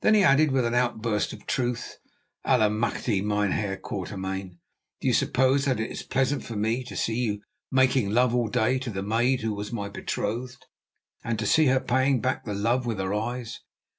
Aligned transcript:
Then 0.00 0.14
he 0.14 0.22
added 0.24 0.52
with 0.52 0.64
an 0.64 0.72
outburst 0.72 1.34
of 1.34 1.44
truth: 1.44 1.98
"Allemachte! 2.46 3.22
Mynheer 3.22 3.76
Quatermain, 3.76 4.58
do 5.02 5.06
you 5.08 5.12
suppose 5.12 5.66
that 5.66 5.78
it 5.78 5.90
is 5.90 6.02
pleasant 6.02 6.42
for 6.44 6.56
me 6.56 6.82
to 6.84 6.96
see 6.96 7.16
you 7.18 7.42
making 7.70 8.08
love 8.08 8.34
all 8.34 8.48
day 8.48 8.78
to 8.78 8.88
the 8.88 9.02
maid 9.02 9.42
who 9.42 9.52
was 9.52 9.70
my 9.70 9.90
betrothed, 9.90 10.64
and 11.22 11.38
to 11.38 11.44
see 11.44 11.66
her 11.66 11.78
paying 11.78 12.22
back 12.22 12.46
the 12.46 12.54
love 12.54 12.86
with 12.86 12.96
her 12.98 13.12
eyes? 13.12 13.60